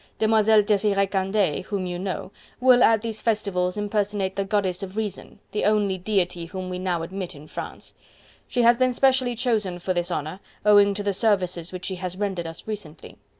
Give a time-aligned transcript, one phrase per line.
[0.17, 5.37] Demoiselle Desiree Candeille, whom you know, will at these festivals impersonate the Goddess of Reason,
[5.51, 7.93] the only deity whom we admit now in France....
[8.47, 12.17] She has been specially chosen for this honour, owing to the services which she has
[12.17, 13.19] rendered us recently...